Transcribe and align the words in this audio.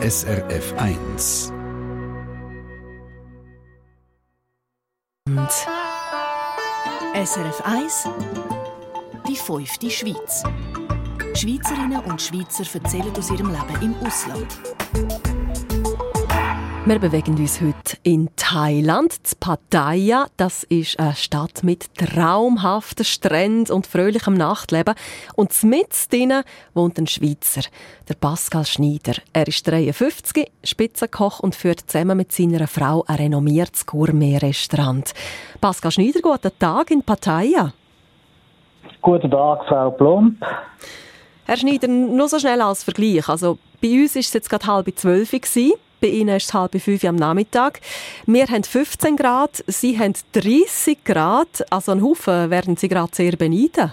SRF 0.00 0.74
1. 0.76 1.52
Und 5.26 5.50
SRF 7.14 7.60
1 7.64 8.08
Die 9.26 9.34
fünfte 9.34 9.90
Schweiz. 9.90 10.44
Schweizerinnen 11.34 12.00
und 12.04 12.22
Schweizer 12.22 12.64
erzählen 12.72 13.12
aus 13.18 13.28
ihrem 13.32 13.50
Leben 13.50 13.82
im 13.82 14.06
Ausland. 14.06 14.46
Wir 16.88 16.98
bewegen 16.98 17.36
uns 17.36 17.60
heute 17.60 17.98
in 18.02 18.30
Thailand, 18.34 19.12
in 19.12 19.38
Pattaya. 19.38 20.26
Das 20.38 20.64
ist 20.64 20.98
eine 20.98 21.14
Stadt 21.14 21.62
mit 21.62 21.94
traumhaften 21.94 23.04
Stränden 23.04 23.74
und 23.74 23.86
fröhlichem 23.86 24.32
Nachtleben. 24.32 24.94
Und 25.36 25.52
mit 25.64 26.10
drinnen 26.10 26.44
wohnt 26.72 26.98
ein 26.98 27.06
Schweizer, 27.06 27.60
der 28.08 28.14
Pascal 28.14 28.64
Schneider. 28.64 29.16
Er 29.34 29.46
ist 29.46 29.68
53, 29.68 30.50
Spitzenkoch 30.64 31.40
und 31.40 31.54
führt 31.54 31.80
zusammen 31.80 32.16
mit 32.16 32.32
seiner 32.32 32.66
Frau 32.66 33.04
ein 33.06 33.16
renommiertes 33.16 33.84
Gourmet-Restaurant. 33.84 35.12
Pascal 35.60 35.90
Schneider, 35.90 36.20
guten 36.22 36.58
Tag 36.58 36.90
in 36.90 37.02
Pattaya. 37.02 37.74
Guten 39.02 39.30
Tag, 39.30 39.68
Frau 39.68 39.90
Plump. 39.90 40.42
Herr 41.44 41.56
Schneider, 41.58 41.88
nur 41.88 42.28
so 42.28 42.38
schnell 42.38 42.62
als 42.62 42.82
Vergleich. 42.82 43.28
Also, 43.28 43.58
bei 43.82 43.92
uns 43.92 44.14
war 44.14 44.20
es 44.20 44.32
jetzt 44.32 44.48
gerade 44.48 44.66
halb 44.66 44.98
zwölf. 44.98 45.32
Gewesen. 45.32 45.74
Bei 46.00 46.08
Ihnen 46.08 46.36
ist 46.36 46.44
es 46.44 46.54
halb 46.54 46.80
fünf 46.80 47.02
am 47.04 47.16
Nachmittag. 47.16 47.80
Wir 48.26 48.46
haben 48.46 48.62
15 48.62 49.16
Grad, 49.16 49.64
Sie 49.66 49.98
haben 49.98 50.14
30 50.32 51.02
Grad. 51.04 51.64
Also 51.70 51.92
ein 51.92 52.02
Haufen 52.02 52.50
werden 52.50 52.76
Sie 52.76 52.88
gerade 52.88 53.10
sehr 53.12 53.36
beneiden. 53.36 53.92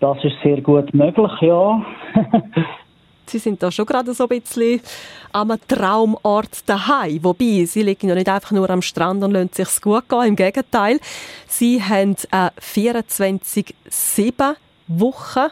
Das 0.00 0.22
ist 0.22 0.36
sehr 0.42 0.60
gut 0.60 0.92
möglich, 0.92 1.32
ja. 1.40 1.82
Sie 3.26 3.38
sind 3.38 3.62
da 3.62 3.70
schon 3.70 3.86
gerade 3.86 4.14
so 4.14 4.24
ein 4.24 4.28
bisschen 4.28 4.80
am 5.32 5.52
Traumort 5.66 6.66
daheim. 6.66 7.22
Wobei, 7.22 7.64
Sie 7.66 7.82
liegen 7.82 8.08
ja 8.08 8.14
nicht 8.14 8.28
einfach 8.28 8.52
nur 8.52 8.68
am 8.70 8.82
Strand 8.82 9.22
und 9.22 9.32
lassen 9.32 9.50
sich 9.52 9.80
gut 9.80 10.08
gehen. 10.08 10.28
Im 10.28 10.36
Gegenteil, 10.36 11.00
Sie 11.46 11.82
haben 11.82 12.16
eine 12.30 12.52
24-7 12.60 14.54
Woche 14.88 15.50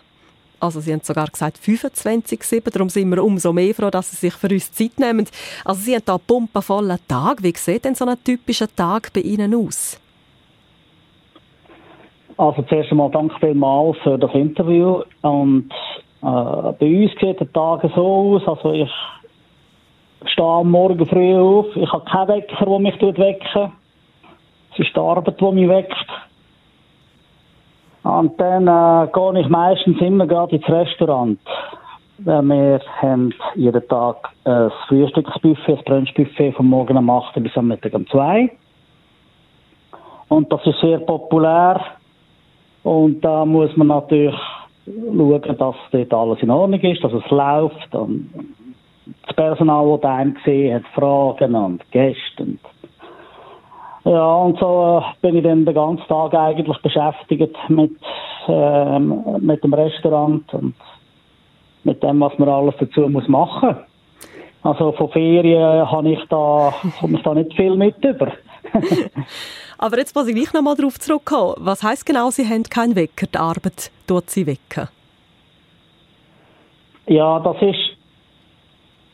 also 0.60 0.80
sie 0.80 0.92
haben 0.92 1.00
sogar 1.02 1.26
gesagt 1.26 1.58
25,7, 1.58 2.70
darum 2.72 2.88
sind 2.88 3.10
wir 3.10 3.22
umso 3.22 3.52
mehr 3.52 3.74
froh, 3.74 3.90
dass 3.90 4.10
sie 4.10 4.16
sich 4.16 4.34
für 4.34 4.48
uns 4.48 4.72
Zeit 4.72 4.98
nehmen. 4.98 5.26
Also 5.64 5.80
sie 5.80 5.94
haben 5.94 6.02
hier 6.06 6.18
pumpenvollen 6.18 6.98
Tag. 7.08 7.42
Wie 7.42 7.52
sieht 7.54 7.84
denn 7.84 7.94
so 7.94 8.06
ein 8.06 8.16
typischer 8.24 8.68
Tag 8.74 9.12
bei 9.12 9.20
Ihnen 9.20 9.54
aus? 9.54 10.00
Also 12.36 12.62
zuerst 12.62 12.90
einmal 12.90 13.10
danke 13.10 13.34
vielmals 13.40 13.96
für 14.02 14.18
das 14.18 14.32
Interview 14.34 15.02
und 15.22 15.70
äh, 16.22 16.72
bei 16.78 17.02
uns 17.02 17.12
sieht 17.20 17.40
der 17.40 17.52
Tag 17.52 17.82
so 17.94 18.36
aus, 18.36 18.42
also 18.46 18.72
ich 18.72 18.90
stehe 20.32 20.46
am 20.46 20.70
Morgen 20.70 21.06
früh 21.06 21.34
auf, 21.34 21.66
ich 21.74 21.90
habe 21.90 22.04
keinen 22.04 22.28
Wecker, 22.28 22.66
der 22.66 22.78
mich 22.78 23.00
wecken 23.00 23.72
Es 24.72 24.78
ist 24.78 24.94
die 24.94 25.00
Arbeit, 25.00 25.40
die 25.40 25.52
mich 25.52 25.68
weckt. 25.68 26.06
Und 28.16 28.40
dann 28.40 28.66
äh, 28.66 29.08
gehe 29.12 29.40
ich 29.40 29.48
meistens 29.50 30.00
immer 30.00 30.26
gerade 30.26 30.56
ins 30.56 30.66
Restaurant. 30.70 31.38
Wir 32.16 32.80
haben 33.02 33.34
jeden 33.56 33.88
Tag 33.88 34.30
ein 34.44 34.70
Frühstücksbuffet, 34.88 35.76
ein 35.76 35.84
Brunchbuffet 35.84 36.52
von 36.52 36.66
morgen 36.66 36.96
um 36.96 37.10
8 37.10 37.34
bis 37.42 37.54
am 37.58 37.68
Mittag 37.68 37.92
um 37.92 38.06
2. 38.06 38.50
Und 40.28 40.50
das 40.50 40.66
ist 40.66 40.80
sehr 40.80 40.98
populär. 41.00 41.78
Und 42.84 43.20
da 43.20 43.44
muss 43.44 43.76
man 43.76 43.88
natürlich 43.88 44.34
schauen, 44.86 45.42
dass 45.58 45.76
dort 45.90 46.14
alles 46.14 46.42
in 46.42 46.50
Ordnung 46.50 46.80
ist, 46.80 47.04
dass 47.04 47.12
es 47.12 47.30
läuft. 47.30 47.94
Und 47.94 48.30
das 49.26 49.36
Personal, 49.36 49.98
das 50.00 50.10
einem 50.10 50.34
gesehen 50.36 50.76
hat, 50.76 50.90
Fragen 50.94 51.54
und 51.54 51.90
Gäste. 51.90 52.44
Und 52.44 52.60
ja, 54.06 54.34
und 54.36 54.56
so 54.60 55.02
äh, 55.02 55.14
bin 55.20 55.36
ich 55.36 55.42
dann 55.42 55.64
den 55.64 55.74
ganzen 55.74 56.06
Tag 56.06 56.32
eigentlich 56.32 56.78
beschäftigt 56.78 57.56
mit, 57.68 57.90
äh, 58.46 58.98
mit 59.00 59.64
dem 59.64 59.74
Restaurant 59.74 60.54
und 60.54 60.74
mit 61.82 62.00
dem, 62.04 62.20
was 62.20 62.38
man 62.38 62.48
alles 62.48 62.74
dazu 62.78 63.00
muss 63.08 63.26
machen. 63.26 63.76
Also 64.62 64.92
von 64.92 65.10
Ferien 65.10 65.90
habe 65.90 66.10
ich 66.10 66.20
da, 66.28 66.72
komme 67.00 67.18
ich 67.18 67.22
da 67.24 67.34
nicht 67.34 67.52
viel 67.54 67.74
mit 67.74 68.04
über. 68.04 68.30
Aber 69.78 69.98
jetzt 69.98 70.14
muss 70.14 70.28
ich 70.28 70.36
gleich 70.36 70.52
noch 70.52 70.62
mal 70.62 70.76
darauf 70.76 71.00
zurückkommen. 71.00 71.54
Was 71.58 71.82
heißt 71.82 72.06
genau, 72.06 72.30
Sie 72.30 72.48
haben 72.48 72.62
keinen 72.62 72.94
Wecker, 72.94 73.26
die 73.26 73.38
Arbeit 73.38 73.90
tut 74.06 74.30
Sie 74.30 74.46
wecken? 74.46 74.88
Ja, 77.08 77.40
das 77.40 77.56
ist 77.60 77.95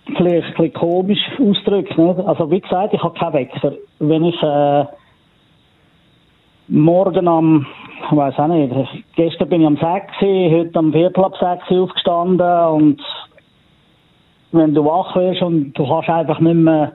vielleicht 0.07 0.47
ein 0.47 0.55
bisschen 0.55 0.73
komisch 0.73 1.21
ausdrückt. 1.39 1.97
Ne? 1.97 2.23
Also 2.27 2.51
wie 2.51 2.61
gesagt, 2.61 2.95
ich 2.95 3.03
habe 3.03 3.19
keinen 3.19 3.33
Wecker. 3.35 3.73
Wenn 3.99 4.25
ich 4.25 4.43
äh, 4.43 4.85
morgen 6.69 7.29
am, 7.29 7.67
ich 8.11 8.17
weiß 8.17 8.39
auch 8.39 8.49
nicht, 8.49 8.75
gestern 9.17 9.49
bin 9.49 9.61
ich 9.61 9.67
am 9.67 9.77
6, 9.77 9.87
heute 10.21 10.79
am 10.79 10.93
Viertel 10.93 11.25
ab 11.25 11.35
6 11.39 11.71
aufgestanden 11.71 12.67
und 12.67 13.03
wenn 14.53 14.75
du 14.75 14.85
wach 14.85 15.17
wirst 15.17 15.43
und 15.43 15.73
du 15.73 15.89
kannst 15.89 16.11
einfach 16.11 16.41
nicht 16.41 16.55
mehr 16.55 16.93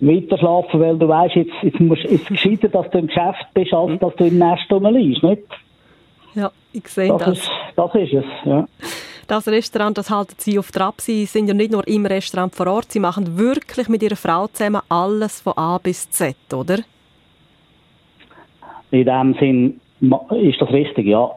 weiter 0.00 0.38
schlafen, 0.38 0.80
weil 0.80 0.98
du 0.98 1.08
weißt, 1.08 1.34
jetzt, 1.34 1.52
jetzt 1.62 1.80
musst 1.80 2.04
es 2.04 2.24
gescheiter, 2.24 2.68
dass 2.68 2.90
du 2.90 2.98
im 2.98 3.06
Geschäft 3.06 3.46
bist, 3.54 3.72
als 3.72 3.98
dass 4.00 4.16
du 4.16 4.24
im 4.24 4.38
Nest 4.38 4.70
rumliegst, 4.70 5.22
nicht? 5.22 5.42
Ja, 6.34 6.50
ich 6.72 6.86
sehe 6.88 7.08
das. 7.08 7.18
Das 7.18 7.38
ist, 7.38 7.50
das 7.76 7.94
ist 7.94 8.12
es, 8.14 8.24
ja. 8.44 8.66
Das 9.30 9.46
Restaurant, 9.46 9.96
das 9.96 10.10
halten 10.10 10.34
Sie 10.38 10.58
auf 10.58 10.72
Trab. 10.72 11.00
Sie 11.00 11.24
sind 11.24 11.46
ja 11.46 11.54
nicht 11.54 11.70
nur 11.70 11.86
im 11.86 12.04
Restaurant 12.04 12.52
vor 12.52 12.66
Ort, 12.66 12.90
Sie 12.90 12.98
machen 12.98 13.38
wirklich 13.38 13.88
mit 13.88 14.02
Ihrer 14.02 14.16
Frau 14.16 14.48
zusammen 14.48 14.82
alles 14.88 15.40
von 15.40 15.52
A 15.56 15.78
bis 15.78 16.10
Z, 16.10 16.34
oder? 16.52 16.78
In 18.90 19.04
dem 19.04 19.34
Sinn 19.38 19.80
ist 20.32 20.60
das 20.60 20.68
richtig, 20.70 21.06
ja. 21.06 21.30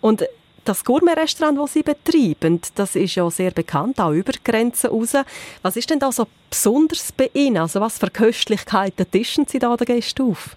Und 0.00 0.22
das 0.64 0.84
Gourmet-Restaurant, 0.84 1.58
das 1.58 1.72
Sie 1.72 1.82
betreiben, 1.82 2.60
das 2.76 2.94
ist 2.94 3.16
ja 3.16 3.28
sehr 3.30 3.50
bekannt, 3.50 3.98
auch 3.98 4.12
über 4.12 4.34
Grenzen 4.44 4.90
raus. 4.90 5.16
Was 5.62 5.76
ist 5.76 5.90
denn 5.90 5.98
da 5.98 6.12
so 6.12 6.28
besonders 6.48 7.10
bei 7.10 7.30
Ihnen? 7.34 7.56
Also 7.56 7.80
was 7.80 7.98
für 7.98 8.10
Köstlichkeiten 8.10 9.10
tischen 9.10 9.44
Sie 9.48 9.58
da 9.58 9.76
den 9.76 9.86
Gästen 9.86 10.30
auf? 10.30 10.54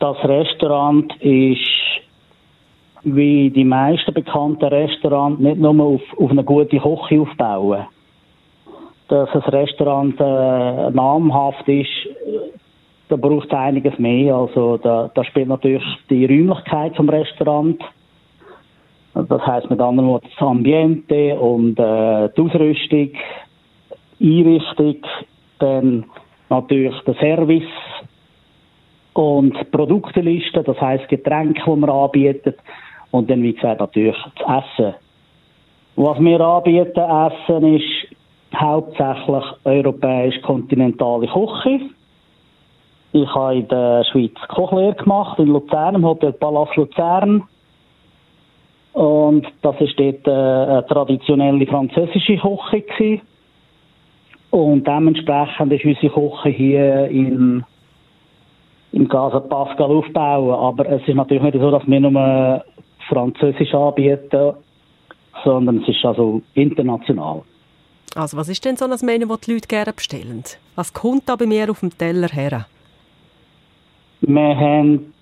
Das 0.00 0.16
Restaurant 0.24 1.14
ist 1.22 1.84
wie 3.04 3.50
die 3.50 3.64
meisten 3.64 4.14
bekannten 4.14 4.64
Restaurants 4.64 5.40
nicht 5.40 5.58
nur 5.58 5.78
auf, 5.78 6.00
auf 6.18 6.30
eine 6.30 6.42
gute 6.42 6.78
Küche 6.78 7.20
aufbauen. 7.20 7.86
Dass 9.08 9.28
ein 9.34 9.42
Restaurant 9.42 10.18
äh, 10.18 10.90
namhaft 10.90 11.68
ist, 11.68 11.90
da 13.08 13.16
braucht 13.16 13.46
es 13.46 13.52
einiges 13.52 13.98
mehr. 13.98 14.34
Also 14.34 14.78
da, 14.78 15.10
da 15.14 15.24
spielt 15.24 15.48
natürlich 15.48 15.84
die 16.08 16.24
Räumlichkeit 16.24 16.96
vom 16.96 17.08
Restaurant. 17.10 17.82
Das 19.12 19.46
heißt 19.46 19.70
mit 19.70 19.80
anderen 19.80 20.08
Worten 20.08 20.28
das 20.36 20.46
Ambiente 20.48 21.38
und 21.38 21.78
äh, 21.78 22.30
die 22.36 22.40
Ausrüstung, 22.40 23.10
Einrichtung, 24.20 24.96
dann 25.58 26.04
natürlich 26.48 26.98
der 27.06 27.14
Service 27.14 27.62
und 29.12 29.56
die 29.60 29.64
Produkteliste, 29.64 30.64
das 30.64 30.80
heißt 30.80 31.08
Getränke, 31.08 31.62
die 31.64 31.76
man 31.76 31.90
anbietet 31.90 32.58
und 33.14 33.30
dann, 33.30 33.44
wie 33.44 33.52
gesagt, 33.52 33.78
natürlich 33.78 34.16
das 34.40 34.64
Essen. 34.64 34.94
Was 35.94 36.18
wir 36.18 36.40
anbieten, 36.40 36.98
Essen, 36.98 37.76
ist 37.76 38.16
hauptsächlich 38.56 39.44
europäisch-kontinentale 39.62 41.28
Küche. 41.28 41.90
Ich 43.12 43.28
habe 43.32 43.54
in 43.54 43.68
der 43.68 44.02
Schweiz 44.10 44.34
Kochlehre 44.48 44.94
gemacht, 44.94 45.38
in 45.38 45.46
Luzern, 45.46 45.94
im 45.94 46.04
Hotel 46.04 46.32
Palast 46.32 46.74
Luzern. 46.74 47.44
Und 48.94 49.46
das 49.62 49.76
war 49.78 49.86
dort 49.96 50.26
äh, 50.26 50.72
eine 50.72 50.86
traditionelle 50.86 51.66
französische 51.68 52.36
Küche. 52.36 53.20
Und 54.50 54.88
dementsprechend 54.88 55.72
ist 55.72 55.84
unsere 55.84 56.10
Küche 56.10 56.48
hier 56.48 57.06
in, 57.06 57.64
in 58.90 59.08
Casa 59.08 59.38
Pascal 59.38 59.92
aufbauen. 59.92 60.50
Aber 60.52 60.88
es 60.88 61.06
ist 61.06 61.14
natürlich 61.14 61.44
nicht 61.44 61.60
so, 61.60 61.70
dass 61.70 61.86
wir 61.86 62.00
nur 62.00 62.64
Französisch 63.08 63.74
anbieten, 63.74 64.54
sondern 65.44 65.82
es 65.82 65.88
ist 65.88 66.04
also 66.04 66.42
international. 66.54 67.42
Also 68.14 68.36
was 68.36 68.48
ist 68.48 68.64
denn 68.64 68.76
so 68.76 68.84
ein 68.84 68.96
Menü, 69.02 69.26
das 69.26 69.40
die 69.40 69.54
Leute 69.54 69.68
gerne 69.68 69.92
bestellen? 69.92 70.44
Was 70.76 70.92
kommt 70.92 71.28
da 71.28 71.36
bei 71.36 71.46
mir 71.46 71.70
auf 71.70 71.80
dem 71.80 71.96
Teller 71.96 72.28
her? 72.28 72.66
Wir 74.20 74.56
haben 74.56 75.12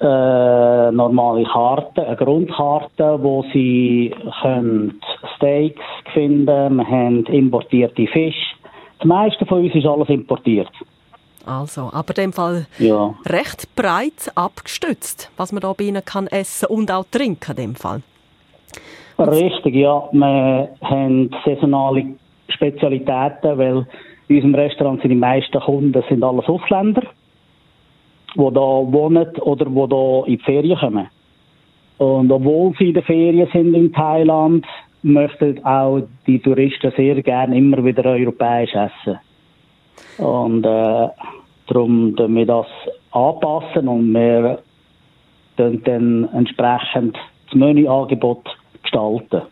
äh, 0.00 0.90
normale 0.92 1.44
Karten, 1.44 2.00
eine 2.00 2.16
Grundkarte, 2.16 3.18
wo 3.22 3.44
sie 3.52 4.14
können 4.42 5.00
Steaks 5.36 5.80
finden. 6.12 6.76
Wir 6.76 6.86
haben 6.86 7.24
importierte 7.26 8.06
Fisch. 8.08 8.56
Das 8.98 9.06
meiste 9.06 9.46
von 9.46 9.64
uns 9.64 9.74
ist 9.74 9.86
alles 9.86 10.08
importiert. 10.08 10.70
Also, 11.46 11.90
aber 11.92 12.10
in 12.16 12.24
dem 12.24 12.32
Fall 12.32 12.66
ja. 12.78 13.14
recht 13.26 13.74
breit 13.76 14.32
abgestützt, 14.34 15.30
was 15.36 15.52
man 15.52 15.60
da 15.60 15.72
bei 15.72 15.84
Ihnen 15.84 16.04
kann 16.04 16.26
essen 16.26 16.66
und 16.66 16.90
auch 16.90 17.04
trinken 17.10 17.52
in 17.52 17.56
dem 17.56 17.74
Fall. 17.74 18.02
Richtig, 19.18 19.74
ja. 19.74 20.08
Wir 20.12 20.68
haben 20.82 21.30
saisonale 21.44 22.06
Spezialitäten, 22.48 23.58
weil 23.58 23.86
in 24.28 24.36
unserem 24.36 24.54
Restaurant 24.54 25.00
sind 25.02 25.10
die 25.10 25.16
meisten 25.16 25.60
Kunden 25.60 26.02
sind 26.08 26.24
alles 26.24 26.46
Ausländer, 26.46 27.02
die 28.34 28.38
da 28.38 28.60
wohnen 28.60 29.28
oder 29.40 29.66
die 29.66 29.88
da 29.88 30.26
in 30.26 30.38
die 30.38 30.44
Ferien 30.44 30.78
kommen. 30.78 31.08
Und 31.98 32.32
obwohl 32.32 32.74
sie 32.78 32.88
in 32.88 32.94
den 32.94 33.04
Ferien 33.04 33.48
sind 33.52 33.74
in 33.74 33.92
Thailand, 33.92 34.66
möchten 35.02 35.64
auch 35.64 36.02
die 36.26 36.40
Touristen 36.40 36.92
sehr 36.96 37.22
gerne 37.22 37.56
immer 37.56 37.84
wieder 37.84 38.04
europäisch 38.06 38.74
essen. 38.74 39.20
Und 40.18 40.64
äh, 40.64 41.08
darum 41.66 42.16
tun 42.16 42.34
wir 42.34 42.46
das 42.46 42.66
anpassen 43.12 43.88
und 43.88 44.12
wir 44.12 44.58
dann, 45.56 45.82
dann 45.84 46.28
entsprechend 46.32 47.16
das 47.46 47.54
Menüangebot 47.54 48.44
gestalten. 48.82 49.42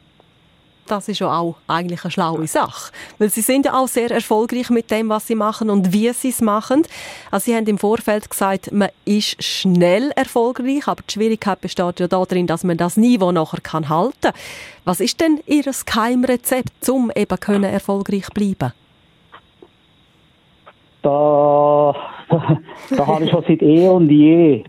Das 0.87 1.09
ist 1.09 1.21
ja 1.21 1.39
auch 1.39 1.55
eigentlich 1.69 2.05
eine 2.05 2.11
schlaue 2.11 2.47
Sache. 2.47 2.93
Weil 3.19 3.29
sie 3.29 3.41
sind 3.41 3.67
ja 3.67 3.75
auch 3.75 3.87
sehr 3.87 4.11
erfolgreich 4.11 4.69
mit 4.69 4.91
dem, 4.91 5.09
was 5.09 5.29
sie 5.29 5.37
machen 5.37 5.71
und 5.71 5.93
wie 5.93 6.13
sie 6.13 6.31
es 6.31 6.41
machen. 6.41 6.83
Also 7.31 7.45
sie 7.45 7.57
haben 7.57 7.67
im 7.67 7.79
Vorfeld 7.79 8.29
gesagt, 8.29 8.73
man 8.73 8.89
ist 9.05 9.43
schnell 9.43 10.11
erfolgreich, 10.17 10.89
aber 10.89 11.03
die 11.09 11.13
Schwierigkeit 11.13 11.61
besteht 11.61 12.01
ja 12.01 12.09
darin, 12.09 12.49
dass 12.49 12.65
man 12.65 12.77
das 12.77 12.97
Niveau 12.97 13.31
nachher 13.31 13.61
kann 13.61 13.89
halten 13.89 14.17
kann. 14.21 14.33
Was 14.85 15.01
ist 15.01 15.21
denn 15.21 15.41
Ihr 15.47 15.63
Geheimrezept, 15.63 16.89
um 16.89 17.13
eben 17.15 17.41
können 17.41 17.65
erfolgreich 17.65 18.29
bleiben? 18.35 18.73
Da, 21.03 21.95
da, 22.97 23.07
habe 23.07 23.25
ich 23.25 23.31
schon 23.31 23.45
seit 23.47 23.63
eh 23.63 23.89
und 23.89 24.09
je 24.09 24.65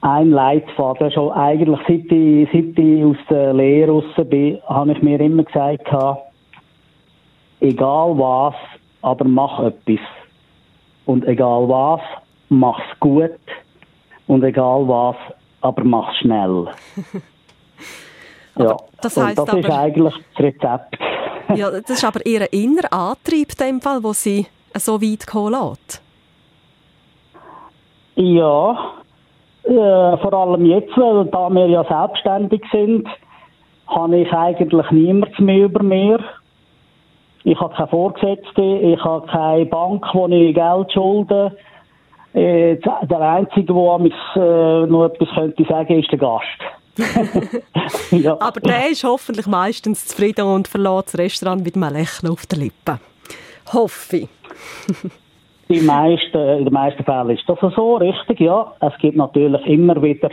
ein 0.00 0.30
Leitfaden. 0.30 1.10
Schon 1.10 1.32
eigentlich 1.32 1.80
seit 1.88 2.12
ich, 2.12 2.48
seit 2.52 2.78
ich 2.78 3.04
aus 3.04 3.16
der 3.30 3.54
Lehre 3.54 3.92
raus 3.92 4.04
bin, 4.28 4.58
habe 4.66 4.92
ich 4.92 5.02
mir 5.02 5.20
immer 5.20 5.42
gesagt, 5.44 5.88
egal 7.60 8.18
was, 8.18 8.54
aber 9.02 9.24
mach 9.24 9.60
etwas. 9.60 10.04
Und 11.06 11.26
egal 11.26 11.68
was, 11.68 12.00
mach's 12.48 13.00
gut. 13.00 13.40
Und 14.26 14.44
egal 14.44 14.86
was, 14.86 15.16
aber 15.62 15.84
mach's 15.84 16.18
schnell. 16.18 16.68
ja, 18.58 18.76
das, 19.00 19.16
heisst 19.16 19.38
und 19.38 19.48
das 19.48 19.54
aber, 19.54 19.58
ist 19.58 19.70
eigentlich 19.70 20.14
das 20.34 20.44
Rezept. 20.44 20.98
ja, 21.54 21.70
das 21.70 21.90
ist 21.90 22.04
aber 22.04 22.24
Ihr 22.26 22.52
innerer 22.52 22.92
Antrieb, 22.92 23.48
in 23.58 23.66
dem 23.66 23.80
Fall, 23.80 24.02
wo 24.02 24.12
Sie 24.12 24.46
so 24.78 25.00
weit 25.00 25.26
kommen 25.26 25.52
lässt. 25.52 26.02
Ja, 28.16 28.94
äh, 29.64 30.16
vor 30.16 30.32
allem 30.32 30.64
jetzt, 30.64 30.96
weil 30.96 31.26
da 31.26 31.48
wir 31.50 31.66
ja 31.66 31.84
selbstständig 31.84 32.62
sind, 32.72 33.06
habe 33.86 34.16
ich 34.18 34.32
eigentlich 34.32 34.90
niemand 34.90 35.38
mehr 35.38 35.64
über 35.66 35.82
mir. 35.82 36.18
Ich 37.44 37.58
habe 37.60 37.74
keine 37.74 37.88
Vorgesetzte, 37.88 38.62
ich 38.62 39.02
habe 39.04 39.26
keine 39.28 39.66
Bank, 39.66 40.04
wo 40.12 40.26
ich 40.26 40.54
Geld 40.54 40.92
schulde. 40.92 41.56
Äh, 42.34 42.76
der 42.76 43.20
Einzige, 43.20 43.72
der 43.72 43.98
mich 43.98 44.14
äh, 44.36 44.86
noch 44.86 45.06
etwas 45.06 45.28
könnte 45.34 45.64
sagen, 45.64 45.98
ist 45.98 46.10
der 46.10 46.18
Gast. 46.18 46.44
ja. 48.10 48.36
Aber 48.40 48.60
der 48.60 48.90
ist 48.90 49.04
hoffentlich 49.04 49.46
meistens 49.46 50.06
zufrieden 50.06 50.46
und 50.46 50.68
verlässt 50.68 51.14
das 51.14 51.20
Restaurant 51.20 51.64
mit 51.64 51.76
einem 51.76 51.92
Lächeln 51.92 52.32
auf 52.32 52.44
den 52.46 52.60
Lippen. 52.60 52.98
Hoffe 53.72 54.16
ich. 54.16 54.28
In, 55.70 55.84
meisten, 55.84 56.38
in 56.38 56.64
den 56.64 56.72
meisten 56.72 57.04
Fällen 57.04 57.28
ist 57.28 57.46
das 57.46 57.58
so, 57.74 57.96
richtig, 57.96 58.40
ja. 58.40 58.72
Es 58.80 58.96
gibt 59.00 59.18
natürlich 59.18 59.66
immer 59.66 60.02
wieder 60.02 60.30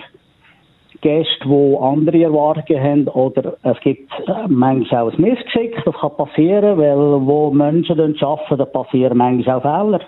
Gäste, 1.02 1.44
die 1.44 1.78
andere 1.78 2.24
Erwartungen 2.24 2.82
haben 2.82 3.08
oder 3.10 3.58
es 3.64 3.80
gibt 3.82 4.12
äh, 4.28 4.48
manchmal 4.48 5.02
auch 5.02 5.12
ein 5.12 5.22
Missgeschick, 5.22 5.76
das 5.84 5.94
kann 5.96 6.16
passieren, 6.16 6.78
weil 6.78 6.98
wo 6.98 7.52
Menschen 7.52 7.98
dann 7.98 8.16
arbeiten, 8.22 8.58
da 8.58 8.66
passieren 8.66 9.18
manchmal 9.18 9.58
auch 9.58 9.62
Fehler. 9.62 10.00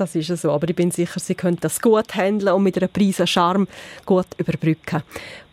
Das 0.00 0.14
ist 0.14 0.34
so, 0.34 0.50
aber 0.50 0.66
ich 0.66 0.74
bin 0.74 0.90
sicher, 0.90 1.20
Sie 1.20 1.34
können 1.34 1.58
das 1.60 1.78
gut 1.78 2.14
handeln 2.14 2.54
und 2.54 2.62
mit 2.62 2.74
einer 2.78 2.88
Prise 2.88 3.26
Charme 3.26 3.68
gut 4.06 4.28
überbrücken. 4.38 5.02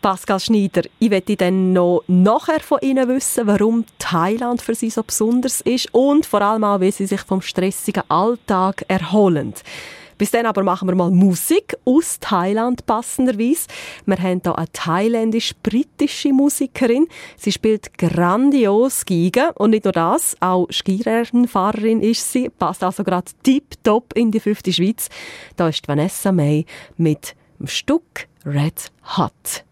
Pascal 0.00 0.40
Schneider, 0.40 0.84
ich 0.98 1.10
möchte 1.10 1.36
dann 1.36 1.74
noch 1.74 2.02
nachher 2.06 2.60
von 2.60 2.78
Ihnen 2.80 3.06
wissen, 3.10 3.46
warum 3.46 3.84
Thailand 3.98 4.62
für 4.62 4.74
Sie 4.74 4.88
so 4.88 5.02
besonders 5.02 5.60
ist 5.60 5.92
und 5.92 6.24
vor 6.24 6.40
allem 6.40 6.64
auch, 6.64 6.80
wie 6.80 6.90
Sie 6.90 7.04
sich 7.04 7.20
vom 7.20 7.42
stressigen 7.42 8.04
Alltag 8.08 8.86
erholen. 8.88 9.52
Bis 10.18 10.32
dann 10.32 10.46
aber 10.46 10.64
machen 10.64 10.88
wir 10.88 10.96
mal 10.96 11.10
Musik 11.10 11.76
aus 11.84 12.18
Thailand 12.20 12.84
passenderweise. 12.86 13.68
Wir 14.04 14.18
haben 14.18 14.40
hier 14.42 14.58
eine 14.58 14.72
thailändisch-britische 14.72 16.32
Musikerin. 16.32 17.06
Sie 17.36 17.52
spielt 17.52 17.96
grandios 17.96 19.06
Geige 19.06 19.52
und 19.54 19.70
nicht 19.70 19.84
nur 19.84 19.92
das, 19.92 20.36
auch 20.40 20.66
Skirennfahrerin 20.70 22.02
ist 22.02 22.32
sie, 22.32 22.48
passt 22.50 22.82
also 22.82 23.04
gerade 23.04 23.30
tiptop 23.44 24.12
in 24.14 24.32
die 24.32 24.40
fünfte 24.40 24.72
Schweiz. 24.72 25.08
Da 25.56 25.68
ist 25.68 25.86
Vanessa 25.86 26.32
May 26.32 26.66
mit 26.96 27.36
dem 27.60 27.68
Stück 27.68 28.26
Red 28.44 28.90
Hot. 29.16 29.67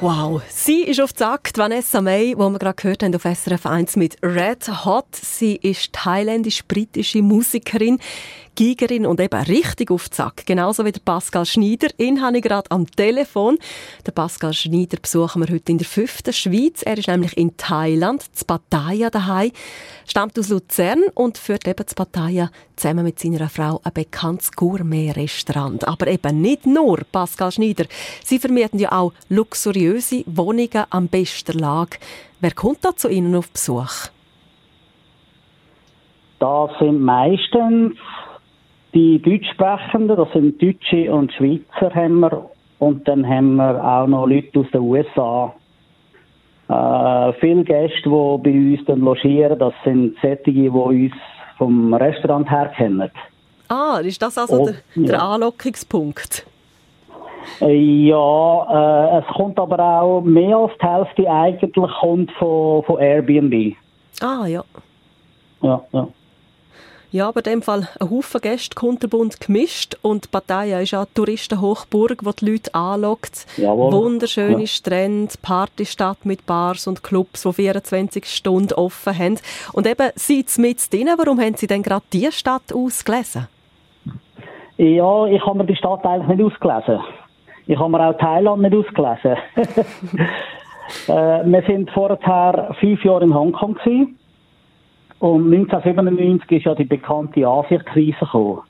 Wow, 0.00 0.40
sie 0.64 0.82
ist 0.82 1.00
auf 1.00 1.14
Zack, 1.14 1.50
Vanessa 1.56 2.00
May, 2.00 2.34
wo 2.36 2.48
wir 2.50 2.58
gerade 2.58 2.74
gehört 2.74 3.02
haben 3.02 3.14
auf 3.14 3.22
SRF 3.22 3.66
1 3.66 3.96
mit 3.96 4.16
Red 4.22 4.84
Hot. 4.84 5.06
Sie 5.14 5.56
ist 5.56 5.92
thailändisch-britische 5.92 7.22
Musikerin, 7.22 7.98
Gigerin 8.56 9.06
und 9.06 9.20
eben 9.20 9.40
richtig 9.44 9.90
auf 9.90 10.10
Zack. 10.10 10.44
Genauso 10.44 10.84
wie 10.84 10.92
der 10.92 11.00
Pascal 11.00 11.46
Schneider. 11.46 11.88
Ihn 11.96 12.20
habe 12.20 12.36
ich 12.36 12.42
gerade 12.42 12.70
am 12.70 12.86
Telefon. 12.90 13.58
Den 14.06 14.12
Pascal 14.12 14.52
Schneider 14.52 14.98
besuchen 15.00 15.40
wir 15.42 15.54
heute 15.54 15.72
in 15.72 15.78
der 15.78 15.86
fünften 15.86 16.32
Schweiz. 16.32 16.82
Er 16.82 16.98
ist 16.98 17.08
nämlich 17.08 17.36
in 17.38 17.56
Thailand, 17.56 18.22
zu 18.36 18.44
Pattaya 18.44 19.08
daheim, 19.08 19.52
stammt 20.06 20.38
aus 20.38 20.48
Luzern 20.48 21.04
und 21.14 21.38
führt 21.38 21.66
eben 21.66 21.86
zu 21.86 21.94
Pattaya 21.94 22.50
zusammen 22.76 23.04
mit 23.04 23.18
seiner 23.18 23.48
Frau 23.48 23.80
ein 23.84 23.92
bekanntes 23.92 24.52
Gourmet-Restaurant. 24.52 25.86
Aber 25.86 26.08
eben 26.08 26.40
nicht 26.40 26.66
nur 26.66 26.98
Pascal 27.12 27.52
Schneider. 27.52 27.84
Sie 28.24 28.38
vermieten 28.38 28.78
ja 28.78 28.92
auch 28.92 29.12
luxuriöse 29.28 30.24
Wohnungen 30.26 30.49
am 30.90 31.08
besten 31.08 31.58
Lage. 31.58 31.98
Wer 32.40 32.52
kommt 32.52 32.84
da 32.84 32.94
zu 32.94 33.08
Ihnen 33.08 33.34
auf 33.34 33.50
Besuch? 33.50 34.08
Das 36.38 36.70
sind 36.78 37.00
meistens 37.00 37.96
die 38.94 39.20
Deutschsprechenden, 39.20 40.16
das 40.16 40.32
sind 40.32 40.60
Deutsche 40.60 41.12
und 41.12 41.32
Schweizer 41.32 41.94
haben 41.94 42.20
wir. 42.20 42.50
Und 42.78 43.06
dann 43.06 43.26
haben 43.28 43.56
wir 43.56 43.84
auch 43.84 44.06
noch 44.06 44.26
Leute 44.26 44.60
aus 44.60 44.66
den 44.72 44.80
USA. 44.80 45.54
Äh, 46.68 47.32
viele 47.40 47.64
Gäste, 47.64 48.02
die 48.04 48.08
bei 48.08 48.50
uns 48.52 48.84
dann 48.86 49.00
logieren, 49.00 49.58
das 49.58 49.74
sind 49.84 50.16
solche, 50.22 50.38
die 50.44 50.68
uns 50.68 51.12
vom 51.58 51.92
Restaurant 51.92 52.50
her 52.50 52.72
kennen. 52.76 53.10
Ah, 53.68 54.00
ist 54.02 54.22
das 54.22 54.38
also 54.38 54.62
oh, 54.62 54.64
der, 54.64 54.76
der 54.94 55.14
ja. 55.14 55.34
Anlockungspunkt? 55.34 56.46
Ja, 57.60 59.16
äh, 59.16 59.18
es 59.18 59.34
kommt 59.34 59.58
aber 59.58 59.78
auch 59.78 60.20
mehr 60.22 60.56
als 60.56 60.72
die 60.80 60.86
Hälfte 60.86 61.30
eigentlich 61.30 61.72
kommt 62.00 62.30
von, 62.32 62.82
von 62.84 62.98
Airbnb. 62.98 63.76
Ah, 64.20 64.46
ja. 64.46 64.64
Ja, 65.62 65.82
ja. 65.92 66.08
Ja, 67.12 67.28
aber 67.28 67.44
in 67.44 67.54
dem 67.54 67.62
Fall 67.62 67.88
ein 67.98 68.08
Haufen 68.08 68.40
Gäste, 68.40 68.76
kunterbunt 68.76 69.40
gemischt 69.40 69.96
und 70.02 70.30
Pattaya 70.30 70.78
ist 70.78 70.94
auch 70.94 70.98
eine 71.00 71.14
Touristenhochburg, 71.14 72.20
die 72.20 72.36
die 72.36 72.50
Leute 72.52 72.72
anlockt. 72.72 73.46
Jawohl. 73.56 73.92
Wunderschöne 73.92 74.60
ja. 74.60 74.66
Strände, 74.66 75.34
Partystadt 75.42 76.24
mit 76.24 76.46
Bars 76.46 76.86
und 76.86 77.02
Clubs, 77.02 77.42
die 77.42 77.52
24 77.52 78.24
Stunden 78.26 78.74
offen 78.74 79.18
haben. 79.18 79.38
Und 79.72 79.88
eben, 79.88 80.10
Sie 80.14 80.44
mit 80.58 80.92
drin, 80.92 81.08
warum 81.16 81.40
haben 81.40 81.56
Sie 81.56 81.66
denn 81.66 81.82
gerade 81.82 82.04
diese 82.12 82.30
Stadt 82.30 82.72
ausgelesen? 82.72 83.48
Ja, 84.76 85.26
ich 85.26 85.44
habe 85.44 85.58
mir 85.58 85.66
die 85.66 85.76
Stadt 85.76 86.06
eigentlich 86.06 86.38
nicht 86.38 86.46
ausgelesen. 86.46 87.04
Ich 87.66 87.78
habe 87.78 87.90
mir 87.90 88.08
auch 88.08 88.18
Thailand 88.18 88.62
nicht 88.62 88.74
ausgelesen. 88.74 89.36
äh, 91.08 91.44
wir 91.44 91.62
sind 91.66 91.90
vorher 91.90 92.74
fünf 92.80 93.04
Jahre 93.04 93.24
in 93.24 93.34
Hongkong 93.34 93.74
gewesen. 93.74 94.18
Und 95.20 95.52
1997 95.52 96.50
ist 96.50 96.64
ja 96.64 96.74
die 96.74 96.84
bekannte 96.84 97.46
Asienkrise 97.46 98.18
gekommen. 98.18 98.60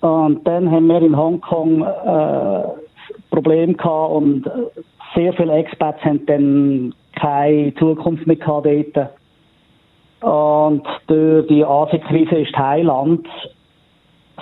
Und 0.00 0.46
dann 0.46 0.70
haben 0.70 0.88
wir 0.88 1.00
in 1.00 1.16
Hongkong 1.16 1.82
äh, 1.82 2.62
Probleme 3.30 3.74
gehabt 3.74 4.12
und 4.12 4.50
sehr 5.14 5.32
viele 5.32 5.54
Expats 5.54 6.02
haben 6.04 6.26
dann 6.26 6.94
keine 7.14 7.74
Zukunft 7.76 8.26
mehr 8.26 8.36
gehabt 8.36 8.66
dort. 8.66 9.10
Und 10.20 10.86
durch 11.06 11.46
die 11.46 11.64
Asienkrise 11.64 12.36
ist 12.36 12.54
Thailand 12.54 13.26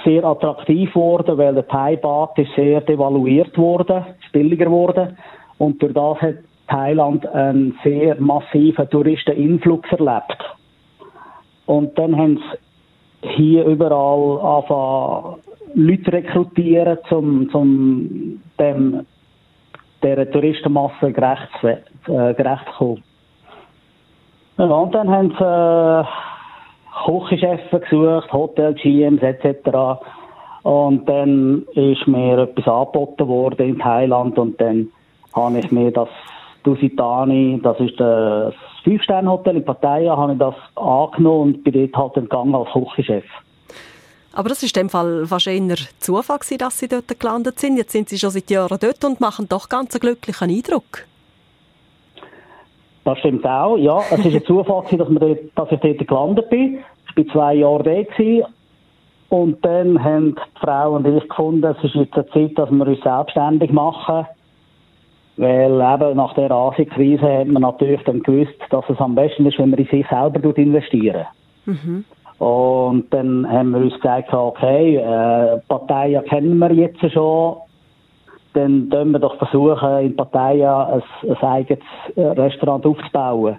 sehr 0.04 0.25
attraktiv 0.25 0.92
geworden, 0.92 1.38
weil 1.38 1.54
der 1.54 1.66
Thai-Baht 1.66 2.38
ist 2.38 2.54
sehr 2.54 2.80
devaluiert 2.80 3.56
worden, 3.58 4.04
ist 4.22 4.32
billiger 4.32 4.66
geworden. 4.66 5.16
Und 5.58 5.82
durch 5.82 5.92
das 5.92 6.20
hat 6.20 6.34
Thailand 6.68 7.26
einen 7.26 7.78
sehr 7.84 8.20
massiven 8.20 8.88
Touristeninflux 8.88 9.90
erlebt. 9.92 10.38
Und 11.66 11.96
dann 11.99 12.16
haben 12.16 12.38
sie 13.22 13.28
hier 13.28 13.64
überall 13.64 14.40
angefangen, 14.40 15.42
Leute 15.75 16.12
rekrutieren, 16.12 16.99
um, 17.11 17.49
um 17.52 18.40
dem, 18.58 19.06
der 20.02 20.30
Touristenmasse 20.30 21.12
gerecht, 21.12 21.49
äh, 21.62 22.34
gerecht 22.34 22.66
zu 22.78 22.78
kommen. 22.78 23.02
Ja, 24.58 24.64
und 24.66 24.94
dann 24.94 25.08
haben 25.08 25.30
sie 25.30 25.44
äh, 25.44 26.04
Küchenchefs 27.04 27.71
gesucht, 27.71 28.32
Hotel, 28.32 28.75
GMs 28.75 29.23
etc. 29.23 30.00
Und 30.62 31.09
dann 31.09 31.66
ist 31.75 32.06
mir 32.06 32.38
etwas 32.38 32.66
angeboten 32.66 33.28
worden 33.28 33.68
in 33.68 33.78
Thailand 33.78 34.38
und 34.38 34.61
dann 34.61 34.88
habe 35.35 35.59
ich 35.59 35.71
mir 35.73 35.90
das 35.90 36.09
Dusitani, 36.62 37.61
das 37.62 37.78
ist 37.80 37.99
das 37.99 38.54
Fünf-Sterne-Hotel 38.85 39.56
in 39.56 39.64
Pattaya, 39.64 40.16
habe 40.16 40.32
ich 40.32 40.38
das 40.38 40.54
angenommen 40.76 41.54
und 41.54 41.64
bin 41.64 41.90
dort 41.90 41.97
halt 41.97 42.14
gegangen 42.14 42.54
als 42.54 42.68
Küchenchef. 42.73 43.25
Aber 44.35 44.49
das 44.49 44.62
ist 44.62 44.76
in 44.76 44.85
dem 44.85 44.90
Fall 44.90 45.26
fast 45.26 45.47
eher 45.47 45.76
Zufall 45.99 46.38
dass 46.59 46.78
Sie 46.78 46.88
dort 46.88 47.21
gelandet 47.21 47.59
sind. 47.59 47.76
Jetzt 47.76 47.92
sind 47.92 48.09
Sie 48.09 48.18
schon 48.18 48.30
seit 48.30 48.50
Jahren 48.50 48.78
dort 48.80 49.04
und 49.04 49.21
machen 49.21 49.47
doch 49.49 49.68
ganz 49.68 49.94
einen 49.94 50.00
glücklichen 50.00 50.50
Eindruck. 50.50 51.06
Das 53.04 53.18
stimmt 53.18 53.44
auch, 53.44 53.76
ja. 53.76 54.00
Es 54.11 54.25
ist 54.25 54.35
ein 54.35 54.44
Zufall 54.44 54.85
dass, 54.97 55.09
wir 55.11 55.21
dort, 55.21 55.38
dass 55.54 55.73
ich 55.73 55.80
dort 55.80 56.09
gelandet 56.09 56.50
bin. 56.50 56.78
Ich 57.16 57.26
war 57.26 57.33
zwei 57.33 57.54
Jahre 57.54 57.83
dort 57.83 58.16
gewesen. 58.16 58.47
Und 59.28 59.64
dann 59.64 60.02
haben 60.02 60.35
die 60.35 60.61
Frau 60.61 60.92
und 60.92 61.07
ich 61.07 61.28
gefunden, 61.28 61.64
es 61.64 61.83
ist 61.85 61.95
jetzt 61.95 62.14
eine 62.14 62.26
Zeit, 62.28 62.59
dass 62.59 62.71
wir 62.71 62.87
uns 62.87 63.00
selbstständig 63.02 63.73
machen. 63.73 64.26
Weil 65.38 65.73
eben 65.73 66.16
nach 66.16 66.35
der 66.35 66.50
Asienkrise 66.50 67.38
hat 67.38 67.47
man 67.47 67.62
natürlich 67.62 68.02
dann 68.04 68.23
gewusst, 68.23 68.59
dass 68.69 68.85
es 68.90 68.99
am 69.00 69.14
besten 69.14 69.47
ist, 69.47 69.59
wenn 69.59 69.71
man 69.71 69.78
in 69.78 69.87
sich 69.87 70.07
selber 70.09 70.57
investieren. 70.59 71.25
Mhm. 71.64 72.04
Und 72.38 73.07
dann 73.14 73.49
haben 73.49 73.71
wir 73.71 73.78
uns 73.78 73.95
gesagt, 73.95 74.35
okay, 74.35 74.97
äh, 74.97 75.59
Parteien 75.69 76.25
kennen 76.25 76.59
wir 76.59 76.73
jetzt 76.73 77.00
schon, 77.12 77.57
dann 78.54 78.90
können 78.90 79.12
wir 79.12 79.19
doch 79.19 79.37
versuchen, 79.38 79.99
in 80.00 80.16
Pattaya 80.16 80.87
ein, 80.87 81.02
ein 81.31 81.37
eigenes 81.37 81.85
Restaurant 82.16 82.85
aufzubauen. 82.85 83.57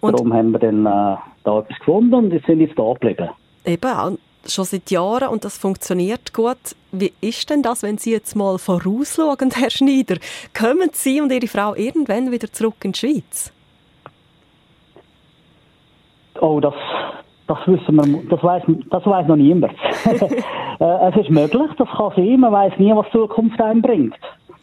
Und 0.00 0.12
Darum 0.14 0.32
haben 0.32 0.52
wir 0.52 0.58
dann 0.58 0.86
äh, 0.86 1.16
da 1.44 1.58
etwas 1.58 1.78
gefunden 1.78 2.14
und 2.14 2.46
sind 2.46 2.60
jetzt 2.60 2.78
da 2.78 2.92
geblieben. 2.92 3.28
Eben, 3.64 4.18
schon 4.46 4.64
seit 4.64 4.90
Jahren 4.90 5.28
und 5.28 5.44
das 5.44 5.58
funktioniert 5.58 6.32
gut. 6.32 6.56
Wie 6.92 7.12
ist 7.20 7.50
denn 7.50 7.62
das, 7.62 7.82
wenn 7.82 7.98
Sie 7.98 8.12
jetzt 8.12 8.34
mal 8.34 8.58
vorausschauen, 8.58 9.50
Herr 9.54 9.70
Schneider? 9.70 10.16
Kommen 10.58 10.90
Sie 10.92 11.20
und 11.20 11.32
Ihre 11.32 11.46
Frau 11.46 11.74
irgendwann 11.74 12.32
wieder 12.32 12.50
zurück 12.50 12.76
in 12.84 12.92
die 12.92 12.98
Schweiz? 12.98 13.52
Oh, 16.40 16.58
das, 16.60 16.74
das 17.46 17.58
wissen 17.66 17.96
wir, 17.96 18.22
das 18.30 18.42
weiß, 18.42 18.62
das 18.90 19.06
weiß 19.06 19.26
noch 19.26 19.36
niemand. 19.36 19.74
Äh, 20.80 21.10
es 21.10 21.16
ist 21.16 21.28
möglich, 21.28 21.70
das 21.76 21.88
kann 21.90 22.10
sein, 22.16 22.40
man 22.40 22.52
weiß 22.52 22.78
nie, 22.78 22.96
was 22.96 23.04
die 23.08 23.18
Zukunft 23.18 23.60
einem 23.60 23.82
bringt. 23.82 24.14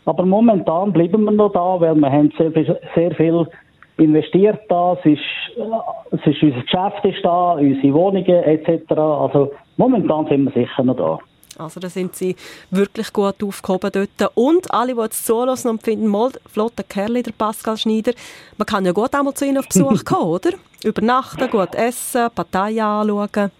Aber 0.05 0.25
momentan 0.25 0.91
bleiben 0.91 1.25
wir 1.25 1.31
noch 1.31 1.51
da, 1.51 1.79
weil 1.79 1.93
wir 1.93 2.11
haben 2.11 2.33
sehr 2.39 2.51
viel, 2.51 2.79
sehr 2.95 3.11
viel 3.13 3.45
investiert 3.97 4.59
da, 4.69 4.93
es 4.93 5.05
ist, 5.05 5.21
es 6.11 6.25
ist 6.25 6.43
unser 6.43 6.61
Geschäft 6.61 7.05
ist 7.05 7.23
da, 7.23 7.53
unsere 7.53 7.93
Wohnungen 7.93 8.43
etc. 8.43 8.91
Also 8.91 9.51
momentan 9.77 10.27
sind 10.27 10.45
wir 10.45 10.51
sicher 10.51 10.83
noch 10.83 10.95
da. 10.95 11.19
Also 11.57 11.79
da 11.79 11.89
sind 11.89 12.15
sie 12.15 12.35
wirklich 12.69 13.11
gut 13.11 13.43
aufgehoben 13.43 13.89
dort. 13.91 14.31
Und 14.35 14.71
alle, 14.71 14.93
die 14.93 15.01
jetzt 15.01 15.25
zulassen 15.25 15.69
und 15.69 15.83
finden, 15.83 16.07
mal, 16.07 16.29
flotter 16.45 16.83
Kerl, 16.83 17.23
der 17.23 17.31
Pascal 17.31 17.77
Schneider, 17.77 18.13
man 18.57 18.65
kann 18.67 18.85
ja 18.85 18.91
gut 18.91 19.13
einmal 19.15 19.33
zu 19.33 19.45
ihnen 19.45 19.57
auf 19.57 19.67
Besuch 19.67 20.03
kommen, 20.05 20.29
oder? 20.29 20.51
Übernachten, 20.83 21.49
gut 21.49 21.73
essen, 21.73 22.29
Partei 22.35 22.81
anschauen. 22.81 23.51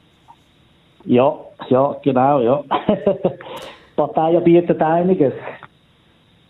Ja, 1.06 1.36
ja, 1.70 1.96
genau, 2.04 2.40
ja. 2.42 2.64
Partei 3.96 4.40
bietet 4.42 4.82
einiges. 4.82 5.34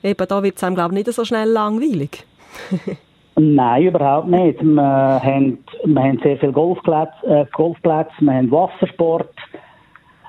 Eben, 0.03 0.27
da 0.27 0.43
wird 0.43 0.57
es 0.57 0.63
einem, 0.63 0.75
glaube 0.75 0.93
ich, 0.93 1.05
nicht 1.05 1.15
so 1.15 1.23
schnell 1.23 1.49
langweilig. 1.49 2.25
Nein, 3.39 3.83
überhaupt 3.83 4.29
nicht. 4.29 4.63
Wir 4.63 4.81
haben, 4.81 5.59
wir 5.85 6.01
haben 6.01 6.19
sehr 6.23 6.37
viele 6.37 6.51
Golfplätze, 6.51 7.25
äh, 7.27 7.45
Golfplätze, 7.53 8.13
wir 8.19 8.33
haben 8.33 8.49
Wassersport, 8.49 9.29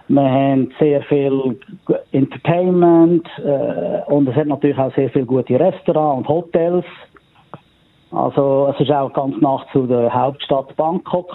wir 0.08 0.22
haben 0.22 0.74
sehr 0.78 1.02
viel 1.04 1.58
Entertainment 2.12 3.26
äh, 3.38 4.02
und 4.12 4.28
es 4.28 4.36
hat 4.36 4.46
natürlich 4.46 4.76
auch 4.76 4.94
sehr 4.94 5.08
viele 5.08 5.24
gute 5.24 5.58
Restaurants 5.58 6.18
und 6.18 6.28
Hotels. 6.28 6.84
Also 8.10 8.72
es 8.74 8.80
ist 8.80 8.90
auch 8.90 9.10
ganz 9.14 9.40
nah 9.40 9.64
zu 9.72 9.86
der 9.86 10.12
Hauptstadt 10.12 10.76
Bangkok. 10.76 11.32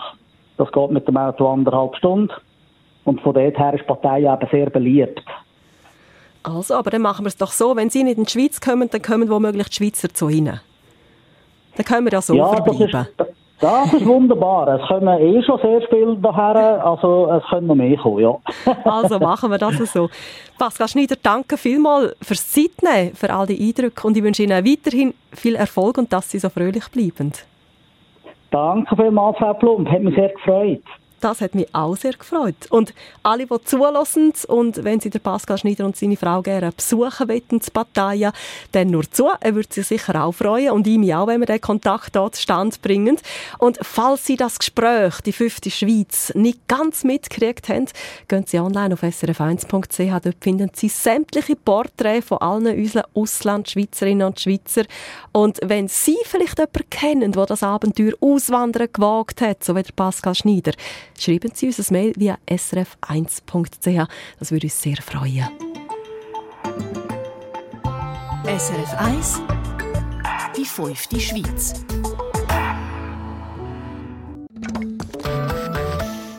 Das 0.57 0.71
geht 0.71 0.91
mit 0.91 1.07
dem 1.07 1.17
Auto 1.17 1.47
anderthalb 1.47 1.95
Stunden. 1.95 2.33
Und 3.03 3.19
von 3.21 3.33
dort 3.33 3.57
her 3.57 3.73
ist 3.73 3.81
die 3.81 3.87
Partei 3.87 4.21
eben 4.21 4.47
sehr 4.51 4.69
beliebt. 4.69 5.25
Also, 6.43 6.75
aber 6.75 6.91
dann 6.91 7.01
machen 7.01 7.25
wir 7.25 7.29
es 7.29 7.37
doch 7.37 7.51
so, 7.51 7.75
wenn 7.75 7.89
Sie 7.89 8.03
nicht 8.03 8.19
in 8.19 8.25
die 8.25 8.31
Schweiz 8.31 8.61
kommen, 8.61 8.89
dann 8.91 9.01
kommen 9.01 9.27
womöglich 9.29 9.69
die 9.69 9.75
Schweizer 9.75 10.09
zu 10.09 10.29
Ihnen. 10.29 10.59
Dann 11.75 11.85
können 11.85 12.05
wir 12.05 12.13
ja 12.13 12.21
so 12.21 12.35
ja, 12.35 12.47
verbleiben. 12.47 12.91
Das 12.91 13.27
ist, 13.27 13.33
Das 13.63 13.93
ist 13.93 14.05
wunderbar. 14.05 14.67
Es 14.67 14.87
kommen 14.87 15.07
eh 15.19 15.41
schon 15.41 15.57
sehr 15.61 15.81
viele 15.89 16.17
daher, 16.17 16.85
also 16.85 17.31
es 17.31 17.43
können 17.49 17.67
noch 17.67 17.75
mehr 17.75 17.97
kommen, 17.97 18.19
ja. 18.19 18.37
also 18.83 19.19
machen 19.19 19.49
wir 19.51 19.57
das 19.57 19.77
so. 19.93 20.09
Pascal 20.59 20.89
Schneider, 20.89 21.15
danke 21.21 21.57
vielmals 21.57 22.13
fürs 22.21 22.51
Zeitnehmen, 22.51 23.15
für 23.15 23.33
all 23.33 23.47
die 23.47 23.65
Eindrücke 23.65 24.05
und 24.05 24.17
ich 24.17 24.23
wünsche 24.23 24.43
Ihnen 24.43 24.65
weiterhin 24.65 25.13
viel 25.31 25.55
Erfolg 25.55 25.97
und 25.97 26.11
dass 26.11 26.29
Sie 26.29 26.39
so 26.39 26.49
fröhlich 26.49 26.89
bleiben. 26.91 27.31
Danke 28.51 28.95
vielmals, 28.95 29.37
Frau 29.37 29.53
Plump. 29.53 29.89
Hat 29.89 30.01
mich 30.01 30.15
sehr 30.15 30.29
gefreut. 30.29 30.83
Das 31.23 31.39
hat 31.39 31.55
mich 31.55 31.73
auch 31.73 31.95
sehr 31.95 32.11
gefreut. 32.11 32.55
Und 32.69 32.93
alle, 33.23 33.47
die 33.47 33.63
zulassen 33.63 34.33
und 34.49 34.83
wenn 34.83 34.99
Sie 34.99 35.09
der 35.09 35.19
Pascal 35.19 35.57
Schneider 35.57 35.85
und 35.85 35.95
seine 35.95 36.17
Frau 36.17 36.41
gerne 36.41 36.73
besuchen 36.73 37.29
wollen, 37.29 37.41
die 37.49 37.71
Partei, 37.71 38.29
dann 38.73 38.87
nur 38.89 39.09
zu. 39.09 39.29
Er 39.39 39.55
würde 39.55 39.73
sich 39.73 39.87
sicher 39.87 40.21
auch 40.21 40.33
freuen 40.33 40.71
und 40.71 40.85
ich 40.85 41.15
auch, 41.15 41.27
wenn 41.27 41.39
wir 41.39 41.45
den 41.45 41.61
Kontakt 41.61 42.13
dort 42.17 42.35
zustande 42.35 42.75
bringen. 42.81 43.17
Und 43.57 43.79
falls 43.81 44.25
Sie 44.25 44.35
das 44.35 44.59
Gespräch, 44.59 45.21
die 45.21 45.31
fünfte 45.31 45.71
Schweiz, 45.71 46.33
nicht 46.35 46.67
ganz 46.67 47.05
mitgekriegt 47.05 47.69
haben, 47.69 47.87
gehen 48.27 48.45
Sie 48.45 48.59
online 48.59 48.93
auf 48.93 49.03
srf1.ch. 49.03 50.23
Dort 50.23 50.35
finden 50.41 50.71
Sie 50.73 50.89
sämtliche 50.89 51.55
Porträts 51.55 52.27
von 52.27 52.39
allen 52.39 52.77
unseren 52.77 53.03
Auslandschweizerinnen 53.13 54.27
und 54.27 54.41
Schweizer. 54.41 54.83
Und 55.31 55.59
wenn 55.63 55.87
Sie 55.87 56.17
vielleicht 56.25 56.59
jemanden 56.59 56.89
kennen, 56.89 57.31
der 57.31 57.45
das 57.45 57.63
Abenteuer 57.63 58.13
Auswandern 58.19 58.89
gewagt 58.91 59.39
hat, 59.39 59.63
so 59.63 59.73
wie 59.73 59.83
der 59.83 59.93
Pascal 59.95 60.35
Schneider, 60.35 60.73
schreiben 61.19 61.51
Sie 61.53 61.67
uns 61.67 61.79
ein 61.79 61.93
Mail 61.93 62.13
via 62.15 62.37
srf1.ch. 62.47 64.07
Das 64.39 64.51
würde 64.51 64.67
uns 64.67 64.81
sehr 64.81 64.97
freuen. 64.97 65.49
SRF 68.45 68.93
1 68.97 69.41
Die 70.57 70.65
fünfte 70.65 71.19
Schweiz 71.19 71.73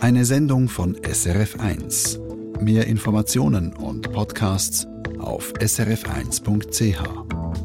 Eine 0.04 0.26
Sendung 0.26 0.68
von 0.68 0.98
SRF 1.02 1.58
1. 1.60 2.20
Mehr 2.60 2.86
Informationen 2.86 3.72
und 3.72 4.12
Podcasts 4.12 4.86
auf 5.18 5.54
srf1.ch. 5.54 7.63